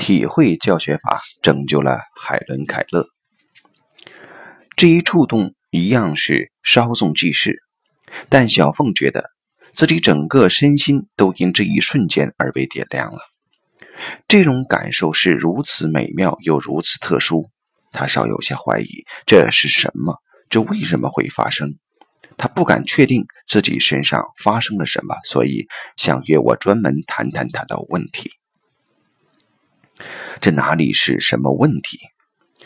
[0.00, 3.06] 体会教学法拯救了海伦·凯勒。
[4.74, 7.62] 这一触动一样是稍纵即逝，
[8.30, 9.22] 但小凤觉得
[9.74, 13.18] 自己整个身心都因这一瞬间而被点亮了。
[14.26, 17.50] 这种感受是如此美妙又如此特殊，
[17.92, 20.16] 她稍有些怀疑这是什么，
[20.48, 21.74] 这为什么会发生？
[22.38, 25.66] 她不敢确定自己身上发生了什么，所以
[25.98, 28.30] 想约我专门谈谈她的问题。
[30.40, 31.98] 这哪里是什么问题？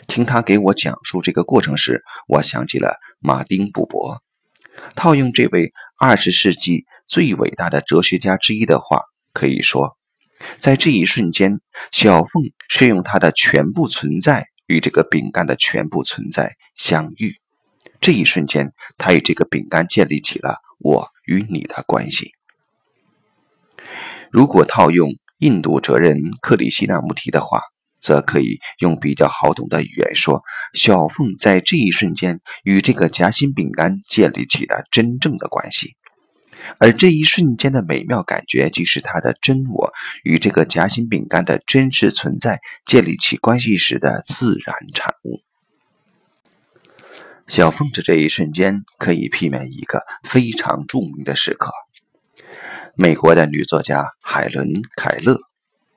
[0.07, 4.21] 听他给我讲述这个过程时，我想起了马丁·布伯。
[4.95, 9.01] 套用这位二十世纪最伟大的哲学家之一的话，
[9.33, 9.97] 可以说，
[10.55, 11.59] 在这一瞬间，
[11.91, 17.35] 小凤是用她的全部存在与这个饼干的全部存在相遇。
[17.99, 22.31] 这一瞬间，他与这个饼干建立起了我与你的关系。
[24.31, 27.61] 如果套用印度哲人克里希那穆提的话，
[27.99, 35.95] 则可以用比较好懂的语言说：小凤在这一瞬间与这个夹心饼干建立起了真正的关系，
[36.79, 39.91] 而这一瞬间的美妙感觉，即是她的真我
[40.23, 45.41] 与这个夹心饼干的真实存在建立起关系时的自然产物。
[47.47, 51.71] 小凤的这一瞬间可以媲美一个非常著名的时刻——
[52.97, 55.37] 美国的女作家海伦·凯勒。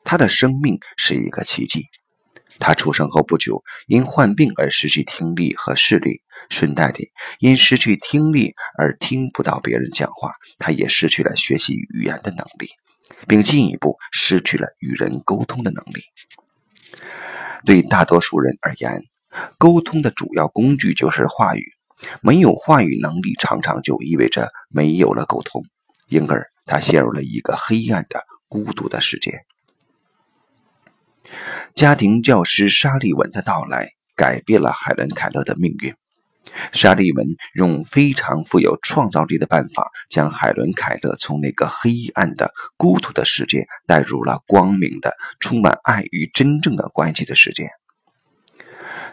[0.03, 1.85] 她的生命是一个奇迹。
[2.59, 12.69] 她出生后不久，因患病而失去听力和视力，顺带的，因失去听力而听不到别人讲话，她也失去了学习语言的能力，
[13.29, 16.03] 并进一步失去了与人沟通的能力。
[17.65, 19.05] 对大多数人而言，
[19.57, 21.65] 沟通的主要工具就是话语。
[22.23, 25.65] 没有话语能力，常常就意味着没有了沟通，
[26.09, 29.41] 因而他陷入了一个黑暗的、孤独的世界。
[31.75, 35.95] 家庭教师沙利文的到来改变了海伦·凯勒的命运。
[36.73, 47.69] 沙利文用非常富有创造力的办法，将海伦·凯勒从那个黑暗的、孤独的世界带入了光明的、充满爱与真正的关系的世界。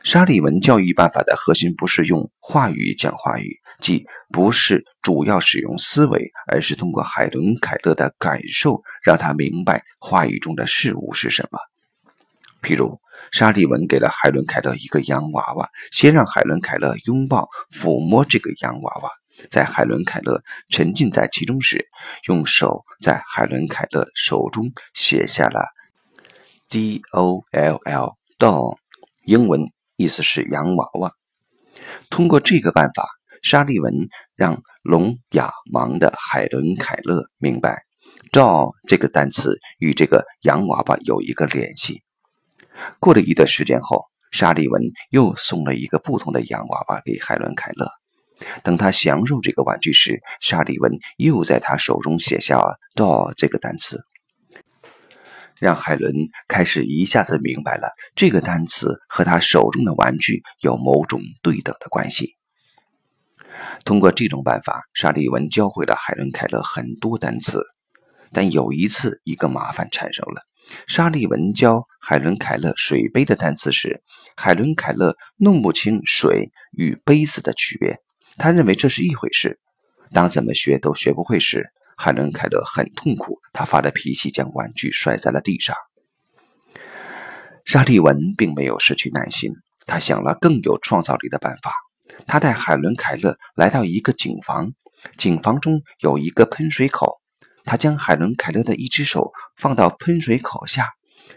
[0.06, 11.58] 沙利文教育办法的核心不是用话语讲话语，即不是主要使用思维，而是通过海伦·凯勒的感受，让他明白话语中的事物是什么。
[12.62, 13.00] 譬如，
[13.32, 19.10] 沙利文给了海伦·凯勒一个洋娃娃，先让海伦·凯勒拥抱、抚摸这个洋娃娃，
[19.50, 20.40] 在海伦·凯勒
[20.70, 21.84] 沉浸在其中时，
[22.28, 25.66] 用手在海伦·凯勒手中写下了
[26.70, 28.78] “D O L L doll”，
[29.24, 31.12] 英文意思是洋娃娃。
[32.10, 33.08] 通过这个办法，
[33.42, 33.94] 沙利文
[34.36, 37.84] 让聋哑盲的海伦·凯勒明白
[38.32, 42.02] “doll” 这个单词与这个洋娃娃有一个联系。
[43.00, 47.90] 过了一段时间后，沙利文又送了一个不同的洋娃娃给海伦·凯勒。
[48.64, 52.60] 等他享受这个玩具时，沙利文又在他手中写下
[52.96, 54.04] “doll” 这个单词，
[55.66, 56.14] 让海伦
[56.48, 62.36] 开始一下子明白了这个单词和他手中的玩具有某种对等的关系。
[63.84, 67.64] 通过这种办法，沙利文教会了海伦·凯勒很多单词，
[68.32, 70.44] 但有一次，一个麻烦产生了。
[70.86, 74.04] 沙利文教海伦·凯勒水杯的单词时，
[74.36, 77.98] 海伦·凯勒弄不清水与杯子的区别。
[78.38, 79.60] 他认为这是一回事。
[80.14, 83.40] 当怎么学都学不会时，海伦·凯勒很痛苦。
[83.54, 85.76] 他发着脾气，将玩具摔在了地上。
[87.64, 89.54] 沙利文并没有失去耐心，
[89.88, 91.74] 他想了更有创造力的办法。
[92.28, 94.74] 他带海伦·凯勒来到一个井房，
[95.18, 97.20] 井房中有一个喷水口。
[97.64, 100.90] 他将海伦·凯勒的一只手放到喷水口下，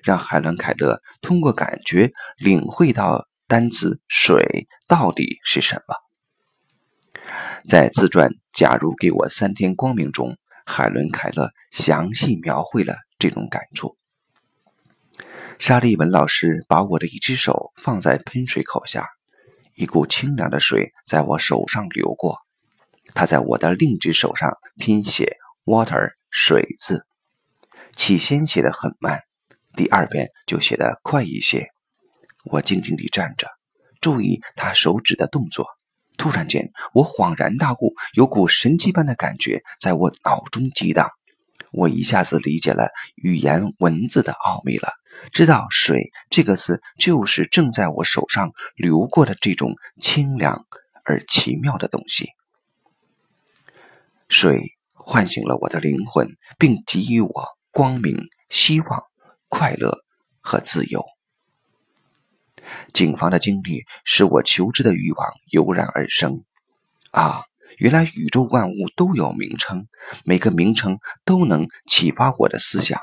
[0.03, 5.95] 让海伦·凯勒通过感觉领会到单词“水”到底是什么。
[7.65, 10.37] 在自传《假如给我三天光明》中，
[10.71, 13.97] 海伦·凯勒详细描绘了这种感触。
[15.59, 19.09] 沙利文老师把我的一只手放在喷水口下，
[19.75, 22.39] 一股清凉的水在我手上流过。
[23.15, 26.13] 他在我的另一只手上拼写 “water”。
[26.31, 27.07] 水字，
[27.97, 29.23] 起先写的很慢，
[29.75, 31.67] 第二遍就写得快一些。
[32.45, 33.49] 我静静地站着，
[34.03, 35.67] 注意他手指的动作。
[36.19, 41.09] 突然间，我恍然大悟，有股神奇般的感觉在我脑中激荡。
[41.73, 44.93] 我一下子理解了语言文字的奥秘了，
[45.33, 50.67] 知道“水”这个字就是正在我手上流过的这种清凉
[51.05, 52.29] 而奇妙的东西。
[54.29, 54.75] 水。
[55.11, 59.05] 唤醒了我的灵魂，并给予我光明、希望、
[59.49, 60.05] 快乐
[60.43, 61.03] 和自由。
[62.99, 66.43] 警方的经历使我求知的欲望油然而生。
[67.13, 67.45] 啊，
[67.77, 69.87] 原来宇宙万物都有名称，
[70.25, 72.99] 每个名称都能启发我的思想。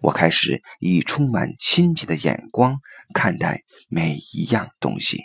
[0.00, 2.80] 我开始以充满新奇的眼光
[3.12, 5.18] 看待每一样东西。